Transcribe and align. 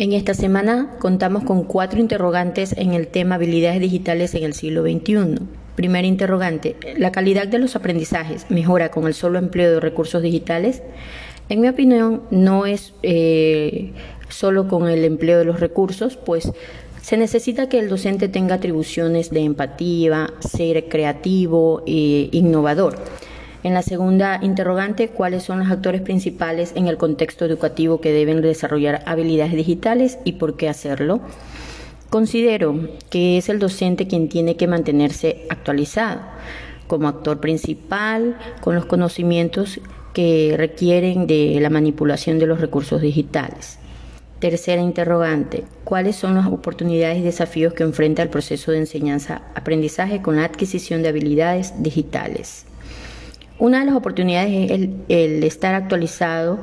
En 0.00 0.12
esta 0.12 0.32
semana 0.32 0.94
contamos 1.00 1.42
con 1.42 1.64
cuatro 1.64 1.98
interrogantes 1.98 2.72
en 2.78 2.92
el 2.92 3.08
tema 3.08 3.34
habilidades 3.34 3.80
digitales 3.80 4.32
en 4.36 4.44
el 4.44 4.54
siglo 4.54 4.82
XXI. 4.82 5.40
Primer 5.74 6.04
interrogante, 6.04 6.76
¿la 6.96 7.10
calidad 7.10 7.48
de 7.48 7.58
los 7.58 7.74
aprendizajes 7.74 8.48
mejora 8.48 8.92
con 8.92 9.08
el 9.08 9.14
solo 9.14 9.40
empleo 9.40 9.72
de 9.72 9.80
recursos 9.80 10.22
digitales? 10.22 10.84
En 11.48 11.60
mi 11.60 11.68
opinión, 11.68 12.22
no 12.30 12.64
es 12.64 12.94
eh, 13.02 13.90
solo 14.28 14.68
con 14.68 14.88
el 14.88 15.04
empleo 15.04 15.40
de 15.40 15.44
los 15.44 15.58
recursos, 15.58 16.16
pues 16.16 16.52
se 17.02 17.16
necesita 17.16 17.68
que 17.68 17.80
el 17.80 17.88
docente 17.88 18.28
tenga 18.28 18.54
atribuciones 18.54 19.30
de 19.30 19.40
empatía, 19.40 20.32
ser 20.38 20.88
creativo 20.88 21.82
e 21.88 22.28
innovador. 22.30 22.98
En 23.64 23.74
la 23.74 23.82
segunda 23.82 24.38
interrogante, 24.40 25.08
¿cuáles 25.08 25.42
son 25.42 25.58
los 25.58 25.70
actores 25.70 26.00
principales 26.00 26.72
en 26.76 26.86
el 26.86 26.96
contexto 26.96 27.44
educativo 27.44 28.00
que 28.00 28.12
deben 28.12 28.40
desarrollar 28.40 29.02
habilidades 29.04 29.54
digitales 29.54 30.18
y 30.24 30.32
por 30.32 30.56
qué 30.56 30.68
hacerlo? 30.68 31.20
Considero 32.08 32.88
que 33.10 33.36
es 33.36 33.48
el 33.48 33.58
docente 33.58 34.06
quien 34.06 34.28
tiene 34.28 34.56
que 34.56 34.68
mantenerse 34.68 35.44
actualizado 35.50 36.20
como 36.86 37.08
actor 37.08 37.40
principal 37.40 38.38
con 38.60 38.76
los 38.76 38.86
conocimientos 38.86 39.80
que 40.14 40.54
requieren 40.56 41.26
de 41.26 41.58
la 41.60 41.68
manipulación 41.68 42.38
de 42.38 42.46
los 42.46 42.60
recursos 42.60 43.02
digitales. 43.02 43.78
Tercera 44.38 44.80
interrogante, 44.80 45.64
¿cuáles 45.82 46.14
son 46.14 46.36
las 46.36 46.46
oportunidades 46.46 47.18
y 47.18 47.22
desafíos 47.22 47.74
que 47.74 47.82
enfrenta 47.82 48.22
el 48.22 48.30
proceso 48.30 48.70
de 48.70 48.78
enseñanza-aprendizaje 48.78 50.22
con 50.22 50.36
la 50.36 50.44
adquisición 50.44 51.02
de 51.02 51.08
habilidades 51.08 51.74
digitales? 51.82 52.64
Una 53.58 53.80
de 53.80 53.86
las 53.86 53.96
oportunidades 53.96 54.70
es 54.70 54.88
el, 55.08 55.42
estar 55.42 55.74
actualizado, 55.74 56.60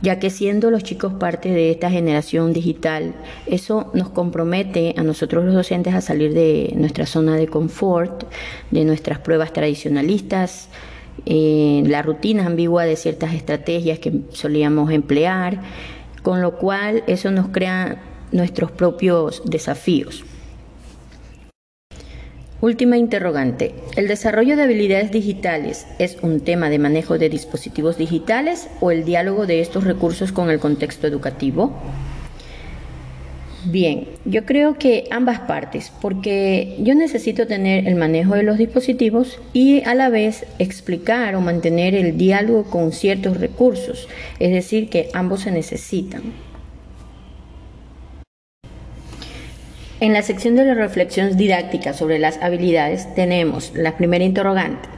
ya 0.00 0.20
que 0.20 0.30
siendo 0.30 0.70
los 0.70 0.84
chicos 0.84 1.14
parte 1.14 1.50
de 1.50 1.72
esta 1.72 1.90
generación 1.90 2.52
digital, 2.52 3.16
eso 3.46 3.90
nos 3.94 4.10
compromete 4.10 4.94
a 4.96 5.02
nosotros 5.02 5.44
los 5.44 5.54
docentes 5.54 5.92
a 5.94 6.00
salir 6.00 6.34
de 6.34 6.72
nuestra 6.76 7.04
zona 7.04 7.34
de 7.34 7.48
confort, 7.48 8.24
de 8.70 8.84
nuestras 8.84 9.18
pruebas 9.18 9.52
tradicionalistas, 9.52 10.68
eh, 11.24 11.82
la 11.84 12.02
rutina 12.02 12.46
ambigua 12.46 12.84
de 12.84 12.94
ciertas 12.94 13.34
estrategias 13.34 13.98
que 13.98 14.12
solíamos 14.30 14.92
emplear, 14.92 15.60
con 16.22 16.42
lo 16.42 16.58
cual 16.58 17.02
eso 17.08 17.32
nos 17.32 17.48
crea 17.48 18.00
nuestros 18.30 18.70
propios 18.70 19.42
desafíos. 19.44 20.24
Última 22.62 22.96
interrogante. 22.96 23.74
¿El 23.96 24.08
desarrollo 24.08 24.56
de 24.56 24.62
habilidades 24.62 25.10
digitales 25.10 25.86
es 25.98 26.16
un 26.22 26.40
tema 26.40 26.70
de 26.70 26.78
manejo 26.78 27.18
de 27.18 27.28
dispositivos 27.28 27.98
digitales 27.98 28.68
o 28.80 28.90
el 28.90 29.04
diálogo 29.04 29.46
de 29.46 29.60
estos 29.60 29.84
recursos 29.84 30.32
con 30.32 30.48
el 30.48 30.58
contexto 30.58 31.06
educativo? 31.06 31.74
Bien, 33.66 34.08
yo 34.24 34.46
creo 34.46 34.78
que 34.78 35.04
ambas 35.10 35.40
partes, 35.40 35.92
porque 36.00 36.76
yo 36.78 36.94
necesito 36.94 37.46
tener 37.46 37.86
el 37.88 37.96
manejo 37.96 38.34
de 38.34 38.42
los 38.42 38.56
dispositivos 38.56 39.38
y 39.52 39.82
a 39.84 39.94
la 39.94 40.08
vez 40.08 40.46
explicar 40.58 41.34
o 41.34 41.42
mantener 41.42 41.94
el 41.94 42.16
diálogo 42.16 42.64
con 42.64 42.92
ciertos 42.92 43.38
recursos, 43.38 44.08
es 44.38 44.52
decir, 44.52 44.88
que 44.88 45.10
ambos 45.12 45.40
se 45.40 45.50
necesitan. 45.50 46.22
En 49.98 50.12
la 50.12 50.20
sección 50.20 50.56
de 50.56 50.64
la 50.66 50.74
reflexión 50.74 51.38
didáctica 51.38 51.94
sobre 51.94 52.18
las 52.18 52.36
habilidades 52.42 53.14
tenemos 53.14 53.72
la 53.74 53.96
primera 53.96 54.24
interrogante. 54.24 54.90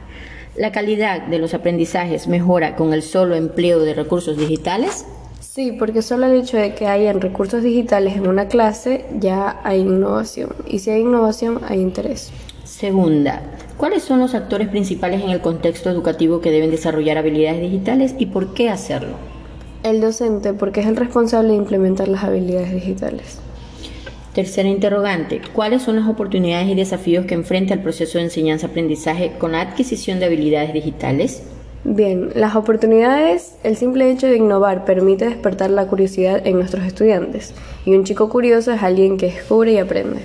¿La 0.57 0.73
calidad 0.73 1.21
de 1.21 1.39
los 1.39 1.53
aprendizajes 1.53 2.27
mejora 2.27 2.75
con 2.75 2.91
el 2.91 3.01
solo 3.01 3.35
empleo 3.35 3.79
de 3.79 3.93
recursos 3.93 4.37
digitales? 4.37 5.05
Sí, 5.39 5.71
porque 5.71 6.01
solo 6.01 6.25
el 6.25 6.41
hecho 6.41 6.57
de 6.57 6.73
que 6.75 6.87
hayan 6.87 7.21
recursos 7.21 7.63
digitales 7.63 8.17
en 8.17 8.27
una 8.27 8.49
clase 8.49 9.05
ya 9.17 9.61
hay 9.63 9.79
innovación. 9.79 10.49
Y 10.67 10.79
si 10.79 10.89
hay 10.89 10.99
innovación, 10.99 11.61
hay 11.65 11.79
interés. 11.79 12.31
Segunda, 12.65 13.41
¿cuáles 13.77 14.03
son 14.03 14.19
los 14.19 14.35
actores 14.35 14.67
principales 14.67 15.23
en 15.23 15.29
el 15.29 15.39
contexto 15.39 15.89
educativo 15.89 16.41
que 16.41 16.51
deben 16.51 16.71
desarrollar 16.71 17.17
habilidades 17.17 17.61
digitales 17.61 18.15
y 18.19 18.25
por 18.25 18.53
qué 18.53 18.69
hacerlo? 18.69 19.15
El 19.83 20.01
docente, 20.01 20.51
porque 20.51 20.81
es 20.81 20.87
el 20.87 20.97
responsable 20.97 21.51
de 21.51 21.55
implementar 21.55 22.09
las 22.09 22.25
habilidades 22.25 22.73
digitales. 22.73 23.39
Tercera 24.33 24.69
interrogante, 24.69 25.41
¿cuáles 25.53 25.81
son 25.81 25.95
las 25.95 26.07
oportunidades 26.07 26.67
y 26.67 26.75
desafíos 26.75 27.25
que 27.25 27.33
enfrenta 27.33 27.73
el 27.73 27.81
proceso 27.81 28.19
de 28.19 28.25
enseñanza-aprendizaje 28.25 29.33
con 29.39 29.53
la 29.53 29.61
adquisición 29.61 30.19
de 30.19 30.27
habilidades 30.27 30.71
digitales? 30.71 31.41
Bien, 31.83 32.29
las 32.35 32.55
oportunidades, 32.55 33.55
el 33.63 33.75
simple 33.75 34.11
hecho 34.11 34.27
de 34.27 34.37
innovar 34.37 34.85
permite 34.85 35.25
despertar 35.25 35.71
la 35.71 35.87
curiosidad 35.87 36.45
en 36.45 36.57
nuestros 36.57 36.85
estudiantes 36.85 37.55
y 37.85 37.95
un 37.95 38.03
chico 38.03 38.29
curioso 38.29 38.71
es 38.71 38.83
alguien 38.83 39.17
que 39.17 39.27
descubre 39.27 39.71
y 39.71 39.77
aprende. 39.77 40.19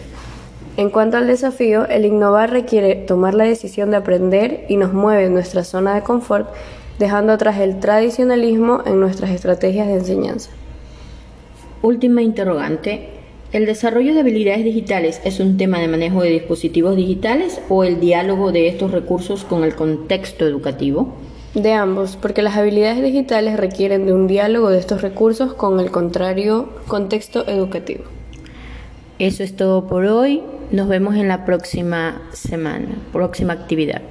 En 0.77 0.91
cuanto 0.91 1.17
al 1.17 1.27
desafío, 1.27 1.87
el 1.89 2.05
innovar 2.05 2.51
requiere 2.51 2.97
tomar 2.97 3.33
la 3.35 3.45
decisión 3.45 3.91
de 3.91 3.97
aprender 3.97 4.67
y 4.69 4.77
nos 4.77 4.93
mueve 4.93 5.27
en 5.27 5.33
nuestra 5.33 5.65
zona 5.65 5.95
de 5.95 6.03
confort, 6.03 6.49
dejando 6.99 7.33
atrás 7.33 7.59
el 7.59 7.81
tradicionalismo 7.81 8.83
en 8.85 9.01
nuestras 9.01 9.31
estrategias 9.31 9.87
de 9.87 9.95
enseñanza. 9.95 10.51
Última 11.81 12.23
interrogante, 12.23 13.09
¿El 13.55 13.67
desarrollo 13.67 14.15
de 14.15 14.21
habilidades 14.21 14.65
digitales 14.65 15.21
es 15.25 15.39
un 15.39 15.57
tema 15.57 15.79
de 15.79 15.87
manejo 15.87 16.23
de 16.23 16.31
dispositivos 16.31 16.97
digitales 16.97 17.61
o 17.69 17.85
el 17.85 18.01
diálogo 18.01 18.51
de 18.51 18.67
estos 18.67 18.91
recursos 18.91 19.45
con 19.45 19.63
el 19.63 19.77
contexto 19.77 20.45
educativo? 20.45 21.15
De 21.55 21.73
ambos, 21.73 22.19
porque 22.21 22.43
las 22.43 22.57
habilidades 22.57 23.01
digitales 23.01 23.57
requieren 23.57 24.07
de 24.07 24.13
un 24.13 24.27
diálogo 24.27 24.71
de 24.71 24.81
estos 24.81 25.03
recursos 25.03 25.55
con 25.55 25.79
el 25.79 25.93
contrario 25.93 26.69
contexto 26.89 27.47
educativo. 27.47 28.03
Eso 29.21 29.45
es 29.45 29.55
todo 29.55 29.87
por 29.87 30.05
hoy. 30.07 30.43
Nos 30.73 30.89
vemos 30.89 31.15
en 31.15 31.29
la 31.29 31.45
próxima 31.45 32.23
semana, 32.33 32.89
próxima 33.13 33.53
actividad. 33.53 34.03